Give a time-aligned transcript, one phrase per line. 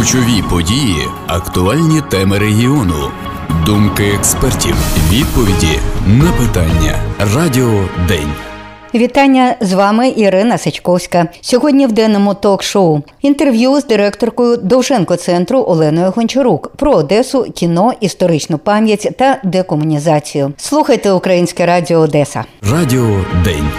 [0.00, 0.96] Ключові події,
[1.26, 3.10] актуальні теми регіону,
[3.66, 4.74] думки експертів,
[5.12, 6.98] відповіді на питання.
[7.36, 8.32] Радіо День.
[8.94, 11.26] Вітання з вами Ірина Сичковська.
[11.40, 18.58] Сьогодні в денному ток-шоу інтерв'ю з директоркою Довженко центру Оленою Гончарук про Одесу, кіно, історичну
[18.58, 20.52] пам'ять та декомунізацію.
[20.56, 22.44] Слухайте Українське Радіо Одеса.
[22.62, 23.70] Радіо День.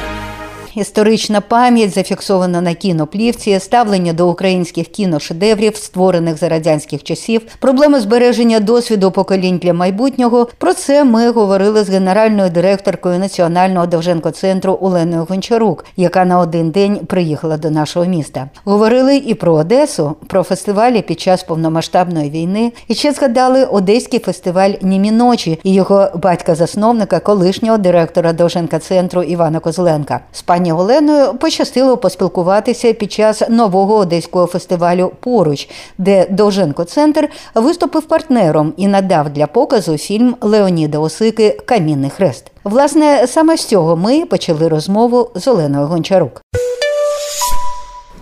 [0.75, 8.59] Історична пам'ять зафіксована на кіноплівці, ставлення до українських кіношедеврів, створених за радянських часів, проблеми збереження
[8.59, 10.47] досвіду поколінь для майбутнього.
[10.57, 16.69] Про це ми говорили з генеральною директоркою національного Довженко центру Оленою Гончарук, яка на один
[16.69, 18.49] день приїхала до нашого міста.
[18.65, 22.71] Говорили і про Одесу, про фестивалі під час повномасштабної війни.
[22.87, 29.59] І ще згадали Одеський фестиваль Німі ночі і його батька-засновника, колишнього директора Довженка центру Івана
[29.59, 30.19] Козленка.
[30.31, 38.01] З пані Оленою пощастило поспілкуватися під час нового одеського фестивалю Поруч, де Довженко Центр виступив
[38.01, 42.51] партнером і надав для показу фільм Леоніда Осики Камінний хрест.
[42.63, 46.41] Власне, саме з цього ми почали розмову з Оленою Гончарук.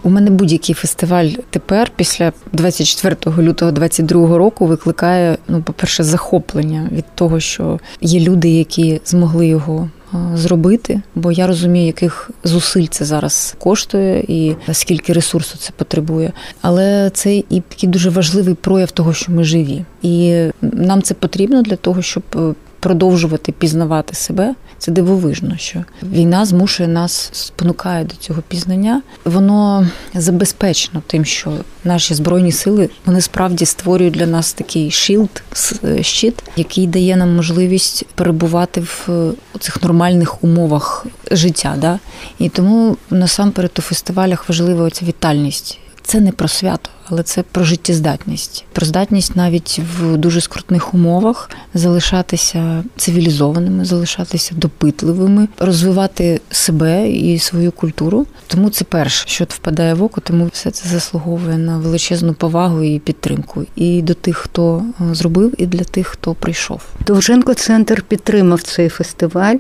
[0.03, 7.06] У мене будь-який фестиваль тепер, після 24 лютого 22 року, викликає ну, по-перше, захоплення від
[7.16, 9.90] того, що є люди, які змогли його
[10.34, 16.32] зробити, бо я розумію, яких зусиль це зараз коштує і скільки ресурсу це потребує.
[16.62, 21.62] Але це і такий дуже важливий прояв того, що ми живі, і нам це потрібно
[21.62, 24.55] для того, щоб е, продовжувати пізнавати себе.
[24.77, 29.02] Це дивовижно, що війна змушує нас спонукає до цього пізнання.
[29.25, 31.52] Воно забезпечено тим, що
[31.83, 35.44] наші збройні сили вони справді створюють для нас такий шилд,
[35.83, 41.75] е, щит, який дає нам можливість перебувати в е, цих нормальних умовах життя.
[41.77, 42.00] Да?
[42.39, 45.80] І тому насамперед у фестивалях важлива ця вітальність.
[46.10, 51.50] Це не про свято але це про життєздатність, про здатність навіть в дуже скрутних умовах
[51.74, 58.25] залишатися цивілізованими, залишатися допитливими, розвивати себе і свою культуру.
[58.48, 63.00] Тому це перше, що впадає в око, тому все це заслуговує на величезну повагу і
[63.00, 63.66] підтримку.
[63.75, 66.81] І до тих, хто е, зробив, і для тих, хто прийшов.
[67.08, 69.58] Довженко центр підтримав цей фестиваль.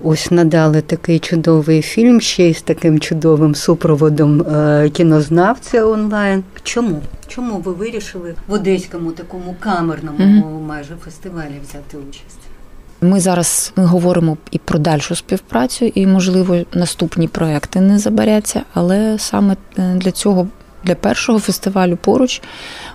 [0.00, 6.44] Ось надали такий чудовий фільм ще й з таким чудовим супроводом е, кінознавця онлайн.
[6.62, 7.02] Чому?
[7.26, 7.58] Чому?
[7.58, 10.66] Ви вирішили в одеському такому камерному mm-hmm.
[10.66, 12.38] майже фестивалі взяти участь?
[13.00, 19.18] Ми зараз ми говоримо і про дальшу співпрацю, і, можливо, наступні проекти не забереться, але
[19.18, 20.48] саме е, для цього,
[20.84, 22.42] для першого фестивалю поруч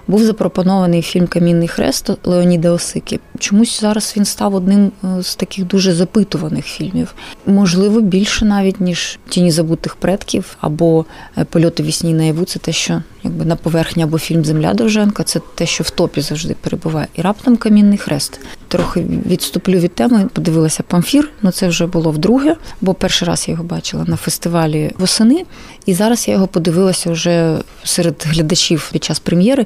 [0.08, 3.20] був запропонований фільм Камінний хрест Леоніда Осики.
[3.40, 7.16] Чомусь зараз він став одним е, з таких дуже запитуваних фільмів.
[7.46, 11.06] Можливо, більше навіть ніж Тіні забутих предків або
[11.38, 12.46] е, Польоти вісні наяву.
[12.46, 16.22] Це те, що якби на поверхні або фільм Земля Довженка, це те, що в топі
[16.22, 17.08] завжди перебуває.
[17.16, 18.40] І раптом камінний хрест.
[18.68, 23.52] Трохи відступлю від теми, подивилася памфір, ну це вже було вдруге, бо перший раз я
[23.52, 25.46] його бачила на фестивалі восени,
[25.86, 29.66] і зараз я його подивилася вже серед глядачів під час прем'єри.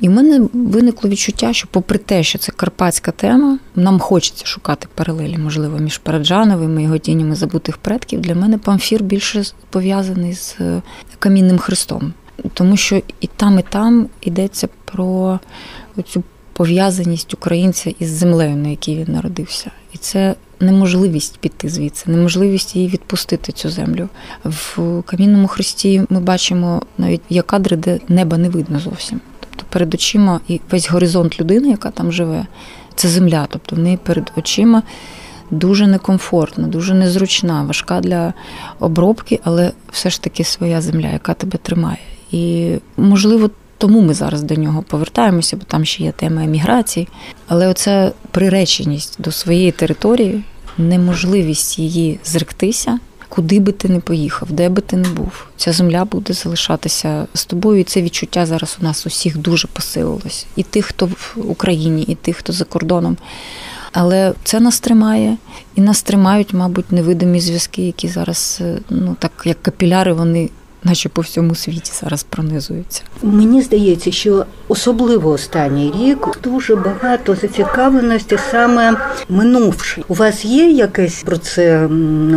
[0.00, 4.88] І в мене виникло відчуття, що, попри те, що це карпатська тема, нам хочеться шукати
[4.94, 8.20] паралелі, можливо, між Параджановим і його тінями забутих предків.
[8.20, 10.82] Для мене памфір більше пов'язаний з е,
[11.18, 12.12] камінним хрестом,
[12.54, 15.40] тому що і там, і там йдеться про
[16.08, 16.22] цю
[16.56, 20.34] пов'язаність українця із землею, на якій він народився, і це.
[20.60, 24.08] Неможливість піти звідси, неможливість її відпустити цю землю
[24.44, 26.02] в камінному хресті.
[26.08, 30.90] Ми бачимо навіть є кадри, де неба не видно зовсім Тобто перед очима і весь
[30.90, 32.46] горизонт людини, яка там живе,
[32.94, 33.46] це земля.
[33.50, 34.82] Тобто в неї перед очима
[35.50, 38.34] дуже некомфортна, дуже незручна, важка для
[38.80, 41.98] обробки, але все ж таки своя земля, яка тебе тримає.
[42.30, 43.50] І можливо.
[43.78, 47.08] Тому ми зараз до нього повертаємося, бо там ще є тема еміграції.
[47.48, 50.44] Але оця приреченість до своєї території,
[50.78, 52.98] неможливість її зректися,
[53.28, 57.44] Куди би ти не поїхав, де би ти не був, ця земля буде залишатися з
[57.44, 57.80] тобою.
[57.80, 60.46] І це відчуття зараз у нас усіх дуже посилилось.
[60.56, 63.16] І тих, хто в Україні, і тих, хто за кордоном.
[63.92, 65.36] Але це нас тримає,
[65.74, 70.50] і нас тримають, мабуть, невидимі зв'язки, які зараз, е, ну так як капіляри, вони
[70.86, 73.02] наче по всьому світі зараз пронизуються.
[73.22, 78.96] Мені здається, що особливо останній рік дуже багато зацікавленості саме
[79.28, 80.02] минувши.
[80.08, 81.86] У вас є якесь про це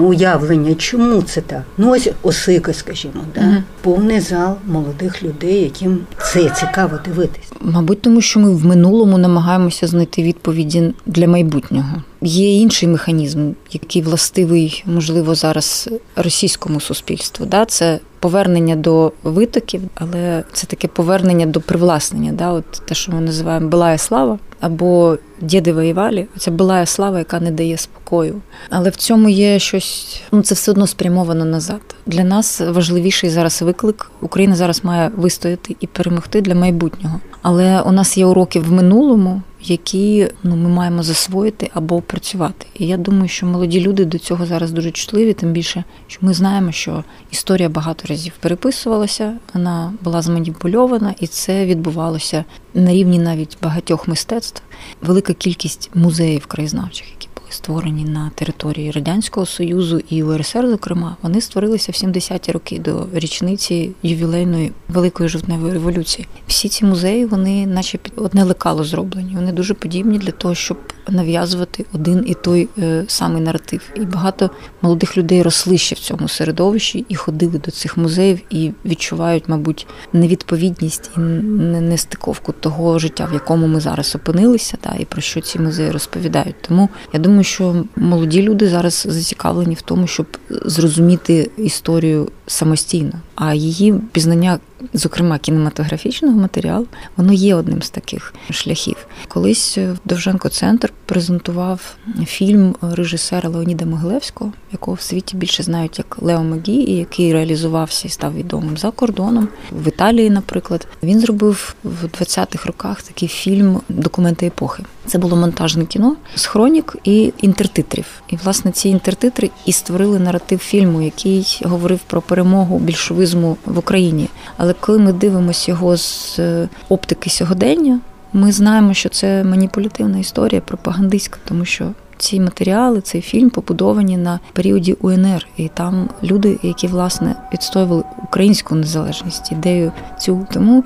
[0.02, 0.76] уявлення?
[0.76, 1.64] Чому це так?
[1.78, 3.56] Ну ось осика, скажімо, да угу.
[3.82, 7.52] повний зал молодих людей, яким це цікаво дивитись.
[7.62, 12.04] Мабуть, тому що ми в минулому намагаємося знайти відповіді для майбутнього.
[12.22, 17.46] Є інший механізм, який властивий, можливо, зараз російському суспільству.
[17.46, 17.66] Да?
[17.66, 22.32] Це повернення до витоків, але це таке повернення до привласнення.
[22.32, 22.52] Да?
[22.52, 26.28] От Те, що ми називаємо «былая слава або діди воювали.
[26.38, 28.42] Це былая слава, яка не дає спокою.
[28.70, 31.82] Але в цьому є щось, ну це все одно спрямовано назад.
[32.06, 34.12] Для нас важливіший зараз виклик.
[34.22, 37.20] Україна зараз має вистояти і перемогти для майбутнього.
[37.42, 42.66] Але у нас є уроки в минулому які ну ми маємо засвоїти або працювати.
[42.74, 46.34] І я думаю, що молоді люди до цього зараз дуже чутливі, тим більше, що ми
[46.34, 53.58] знаємо, що історія багато разів переписувалася, вона була зманіпульована, і це відбувалося на рівні навіть
[53.62, 54.62] багатьох мистецтв.
[55.02, 61.92] Велика кількість музеїв краєзнавчих, які створені на території Радянського Союзу і УРСР, зокрема, вони створилися
[61.92, 66.28] в 70-ті роки до річниці ювілейної великої жовтневої революції.
[66.48, 69.36] Всі ці музеї, вони, наче під одне лекало зроблені.
[69.36, 73.82] Вони дуже подібні для того, щоб нав'язувати один і той е, самий наратив.
[73.96, 74.50] І багато
[74.82, 79.88] молодих людей росли ще в цьому середовищі і ходили до цих музеїв і відчувають, мабуть,
[80.14, 85.60] невідповідність і нестиковку того життя, в якому ми зараз опинилися, та і про що ці
[85.60, 86.56] музеї розповідають.
[86.62, 93.54] Тому я думаю, що молоді люди зараз зацікавлені в тому, щоб зрозуміти історію самостійно, а
[93.54, 94.60] її пізнання
[94.94, 96.88] зокрема кінематографічного матеріалу,
[97.18, 99.08] воно є одним з таких шляхів.
[99.28, 101.96] Колись Довженко Центр презентував
[102.26, 108.08] фільм режисера Леоніда Могилевського, якого в світі більше знають як Лео Магі, і який реалізувався
[108.08, 110.88] і став відомим за кордоном в Італії, наприклад.
[111.04, 114.84] Він зробив в 20-х роках такий фільм Документи епохи.
[115.06, 118.06] Це було монтажне кіно з хронік і інтертитрів.
[118.30, 124.30] І власне ці інтертитри і створили наратив фільму, який говорив про перемогу більшовизму в Україні.
[124.58, 128.00] Але але коли ми дивимося його з е, оптики сьогодення,
[128.34, 134.40] ми знаємо, що це маніпулятивна історія, пропагандистська, тому що ці матеріали, цей фільм побудовані на
[134.54, 140.48] періоді УНР, і там люди, які власне відстоювали українську незалежність, ідею цю.
[140.54, 140.84] Тому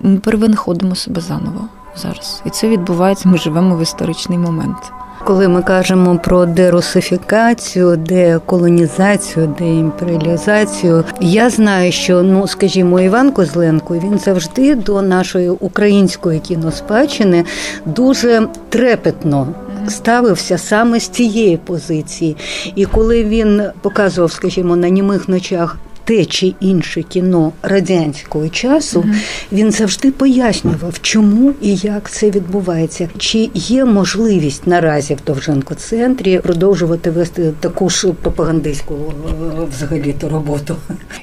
[0.00, 3.28] ми перевинаходимо себе заново зараз, і це відбувається.
[3.28, 4.92] Ми живемо в історичний момент.
[5.24, 14.18] Коли ми кажемо про дерусифікацію, деколонізацію, деімперіалізацію, я знаю, що ну, скажімо, Іван Козленко він
[14.18, 17.44] завжди до нашої української кіноспадщини
[17.86, 19.48] дуже трепетно.
[19.88, 22.36] Ставився саме з цієї позиції,
[22.74, 29.14] і коли він показував, скажімо, на німих ночах те чи інше кіно радянського часу, mm
[29.52, 33.08] він завжди пояснював, чому і як це відбувається.
[33.18, 40.76] Чи є можливість наразі в Довженко-центрі продовжувати вести таку ж пропагандистську е, взагалі-то роботу?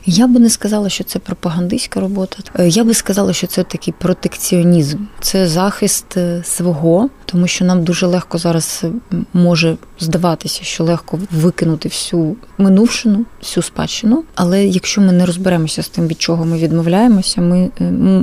[0.06, 2.38] Я би не сказала, що це пропагандистська робота.
[2.59, 7.83] Е, я би сказала, що це такий протекціонізм, це захист е, свого, тому що нам
[7.83, 8.83] дуже легко зараз
[9.33, 14.24] може здаватися, що легко викинути всю минувшину, всю спадщину.
[14.36, 17.70] Але якщо ми не розберемося з тим, від чого ми відмовляємося, ми,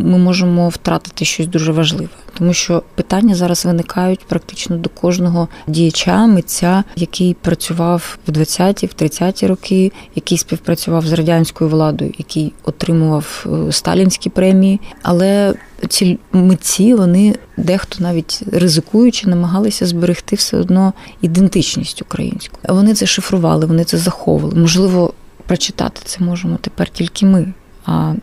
[0.05, 2.09] ми можемо втратити щось дуже важливе
[2.41, 8.91] тому що питання зараз виникають практично до кожного діяча, митця, який працював в 20-ті, в
[9.03, 14.81] 30-ті роки, який співпрацював з радянською владою, який отримував е, сталінські премії.
[15.03, 15.55] Але
[15.89, 20.93] ці митці вони дехто навіть ризикуючи, намагалися зберегти все одно
[21.23, 22.59] ідентичність українську.
[22.69, 24.61] Вони це шифрували, вони це заховували.
[24.61, 25.13] Можливо,
[25.51, 27.53] прочитати це можемо тепер тільки ми.
[27.87, 28.15] А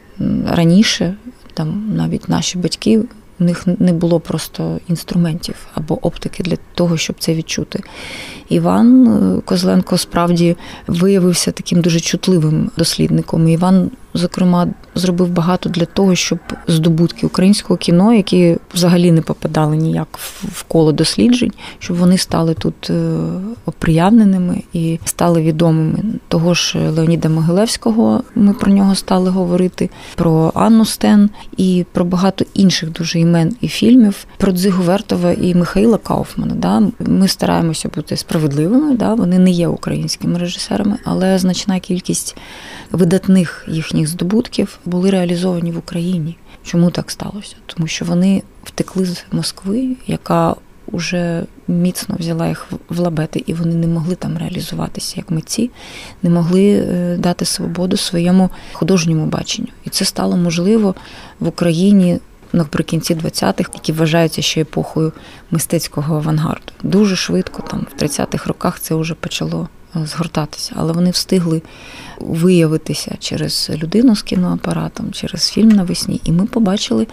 [0.46, 1.16] раніше
[1.54, 3.00] там навіть наші батьки
[3.40, 7.80] у них не було просто інструментів або оптики для того, щоб це відчути.
[8.50, 10.56] Іван е, Козленко справді
[10.88, 13.48] виявився таким дуже чутливим дослідником.
[13.48, 20.07] Іван зокрема, зробив багато для того, щоб здобутки українського кіно, які взагалі не попадали ніяк
[20.44, 23.19] в коло досліджень, щоб вони стали тут е,
[23.66, 25.99] оприявненими і стали відомими.
[26.27, 32.45] Того ж Леоніда Могилевського ми про нього стали говорити, про Анну Стен і про багато
[32.54, 36.56] інших дуже імен і фільмів, про Дзигу Вертова і Михаїла Кауфмана.
[36.56, 36.83] Да?
[36.99, 38.95] Ми стараємося бути справедливими.
[38.95, 39.13] Да?
[39.13, 42.37] Вони не є українськими режисерами, але значна кількість
[42.92, 46.38] видатних їхніх їхніх здобутків були реалізовані в Україні.
[46.64, 47.56] Чому так сталося?
[47.66, 50.56] Тому що вони втекли з Москви, яка
[50.94, 55.72] вже міцно взяла їх в лабети, і вони не могли там реалізуватися як митці,
[56.24, 59.68] не могли е, дати свободу своєму художньому баченню.
[59.86, 60.96] І це стало можливо
[61.40, 62.20] в Україні.
[62.54, 65.14] Наприкінці 20-х, які вважаються ще епохою
[65.52, 66.72] мистецького авангарду.
[66.84, 71.62] Дуже швидко, там в 30-х роках, це вже почало згортатися, але вони встигли
[72.20, 77.08] виявитися через людину з кіноапаратом, через фільм навесні, і ми побачили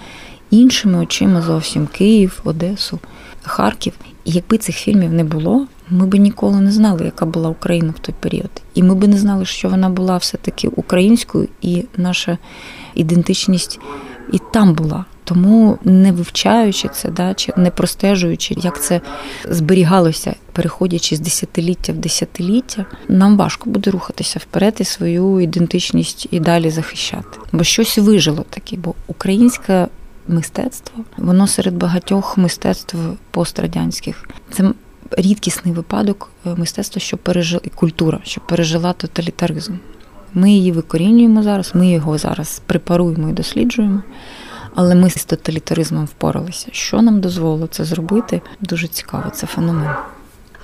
[0.50, 2.98] іншими очима зовсім Київ, Одесу,
[3.42, 3.92] Харків.
[4.24, 7.98] І якби цих фільмів не було, ми би ніколи не знали, яка була Україна в
[7.98, 8.50] той період.
[8.74, 12.38] І ми би не знали, що вона була все-таки українською, і наша
[12.94, 13.80] ідентичність
[14.32, 15.04] і там була.
[15.24, 19.00] Тому не вивчаючи це, да, чи не простежуючи, як це
[19.48, 26.40] зберігалося, переходячи з десятиліття в десятиліття, нам важко буде рухатися вперед і свою ідентичність і
[26.40, 27.38] далі захищати.
[27.52, 29.88] Бо щось вижило таке, бо українське
[30.28, 32.96] мистецтво, воно серед багатьох мистецтв
[33.30, 34.28] пострадянських.
[34.50, 34.72] Це
[35.10, 39.74] рідкісний випадок е, мистецтва, що пережила і культура, що пережила тоталітаризм.
[40.34, 44.02] Ми її викорінюємо зараз, ми його зараз препаруємо і досліджуємо.
[44.74, 46.68] Але ми з тоталітаризмом впоралися.
[46.72, 48.40] Що нам дозволило це зробити?
[48.60, 49.90] Дуже цікаво, це феномен.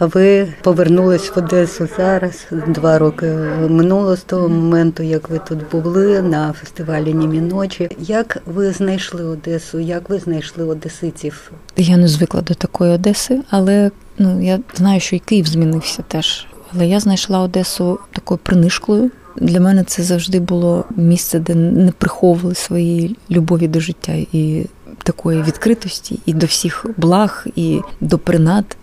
[0.00, 2.46] Ви повернулись в Одесу зараз.
[2.66, 3.26] Два роки
[3.68, 7.90] минуло з того моменту, як ви тут були на фестивалі Німі ночі.
[7.98, 9.78] Як ви знайшли Одесу?
[9.78, 11.52] Як ви знайшли одеситів?
[11.76, 16.46] Я не звикла до такої Одеси, але ну я знаю, що і Київ змінився теж.
[16.74, 19.10] Але я знайшла Одесу такою принишклою.
[19.36, 24.66] Для мене це завжди було місце, де не приховували свої любові до життя і
[25.02, 28.76] такої відкритості, і до всіх благ, і до принад.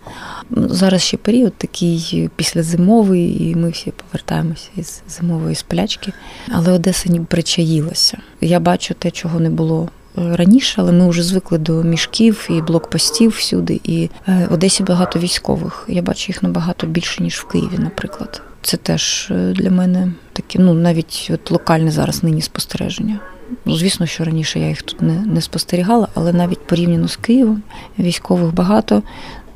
[0.50, 6.12] Зараз ще період такий післязимовий, і ми всі повертаємося із зимової сплячки.
[6.50, 8.18] Але Одеса ніби причаїлася.
[8.40, 9.88] Я бачу те, чого не було.
[10.16, 13.80] Раніше, але ми вже звикли до мішків і блокпостів всюди.
[13.84, 15.84] І е, в Одесі багато військових.
[15.88, 18.42] Я бачу їх набагато більше, ніж в Києві, наприклад.
[18.68, 23.20] Це теж е, для мене таке, ну навіть от локальне зараз нині спостереження.
[23.64, 27.62] Ну, звісно, що раніше я їх тут не не спостерігала, але навіть порівняно з Києвом
[27.98, 29.02] військових багато.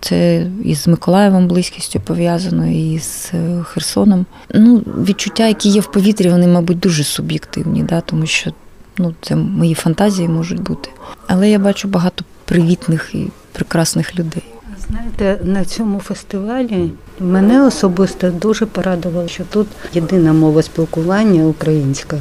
[0.00, 4.26] Це із Миколаєвом близькістю пов'язано, і з е, Херсоном.
[4.54, 8.52] Ну, Відчуття, які є в повітрі, вони, мабуть, дуже суб'єктивні, да, тому що
[8.98, 10.90] ну, це мої фантазії можуть бути.
[11.26, 14.44] Але я бачу багато привітних і прекрасних людей.
[14.88, 16.90] Знаєте, на цьому фестивалі
[17.22, 22.16] мене особисто дуже порадувало, що тут єдина мова спілкування українська.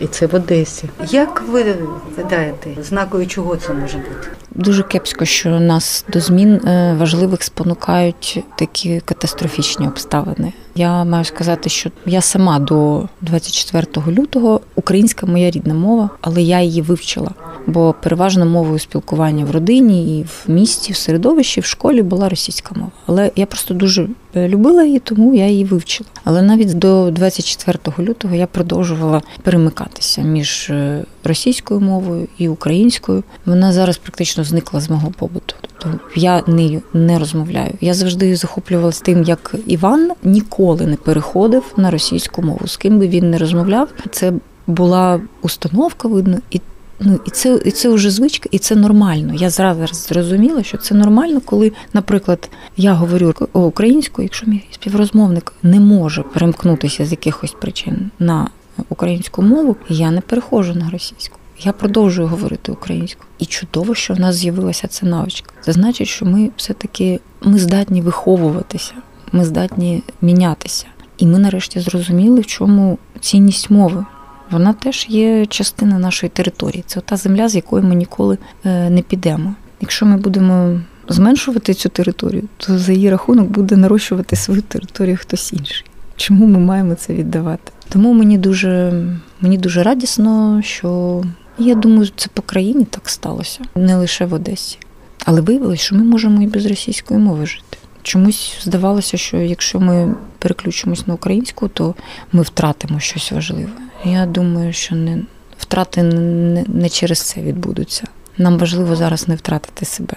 [0.00, 0.88] І це в Одесі.
[1.10, 1.76] Як ви
[2.16, 4.28] гадаєте, знакою чого це може бути?
[4.54, 10.52] Дуже кепсько, що нас до змін е, важливих спонукають такі катастрофічні обставини.
[10.74, 16.60] Я маю сказати, що я сама до 24 лютого українська моя рідна мова, але я
[16.60, 17.30] її вивчила.
[17.68, 22.74] Бо переважно мовою спілкування в родині і в місті, в середовищі, в школі була російська
[22.74, 22.90] мова.
[23.06, 26.10] Але я просто дуже е, любила її, тому я її вивчила.
[26.24, 33.24] Але навіть до 24 лютого я продовжувала перемикатися між е, російською мовою і українською.
[33.46, 35.54] Вона зараз практично зникла з мого побуту.
[35.60, 37.72] Тобто я нею не розмовляю.
[37.80, 42.66] Я завжди захоплювалася тим, як Іван ніколи не переходив на російську мову.
[42.66, 44.32] З ким би він не розмовляв, це
[44.66, 46.60] була установка, видно, і
[47.00, 49.34] Ну і це і це вже звичка, і це нормально.
[49.34, 55.80] Я зразу зрозуміла, що це нормально, коли, наприклад, я говорю українською, якщо мій співрозмовник не
[55.80, 58.48] може перемкнутися з якихось причин на
[58.88, 61.38] українську мову, я не переходжу на російську.
[61.60, 63.28] Я продовжую говорити українською.
[63.38, 65.52] І чудово, що в нас з'явилася ця навичка.
[65.64, 68.92] Це значить, що ми все-таки ми здатні виховуватися,
[69.32, 70.86] ми здатні мінятися.
[71.18, 74.06] І ми нарешті зрозуміли, в чому цінність мови
[74.50, 76.84] вона теж є частина нашої території.
[76.86, 79.54] Це та земля, з якої ми ніколи е, не підемо.
[79.80, 85.52] Якщо ми будемо зменшувати цю територію, то за її рахунок буде нарощувати свою територію хтось
[85.52, 85.84] інший.
[86.16, 87.72] Чому ми маємо це віддавати?
[87.88, 89.02] Тому мені дуже
[89.40, 91.22] мені дуже радісно, що
[91.58, 94.78] я думаю, це по країні так сталося, не лише в Одесі.
[95.24, 97.78] Але виявилось, що ми можемо і без російської мови жити.
[98.02, 101.94] Чомусь здавалося, що якщо ми переключимось на українську, то
[102.32, 103.70] ми втратимо щось важливе.
[104.04, 105.18] Я думаю, що не
[105.58, 108.04] втрати не, не через це відбудуться.
[108.38, 110.14] Нам важливо зараз не втратити себе.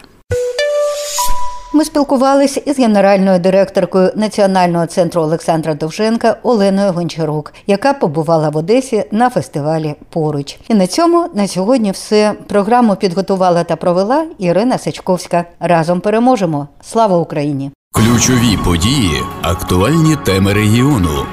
[1.73, 9.03] Ми спілкувалися із генеральною директоркою Національного центру Олександра Довженка Оленою Гончарук, яка побувала в Одесі
[9.11, 10.59] на фестивалі поруч.
[10.67, 12.33] І на цьому на сьогодні все.
[12.47, 15.45] Програму підготувала та провела Ірина Сачковська.
[15.59, 16.67] Разом переможемо.
[16.81, 17.71] Слава Україні!
[17.93, 21.25] Ключові події, актуальні теми регіону,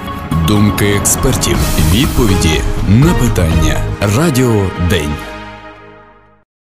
[0.49, 1.57] думки експертів,
[1.93, 3.81] відповіді на питання.
[4.17, 5.38] Радіо День.